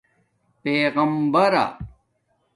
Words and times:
پیغمبرا 0.61 1.77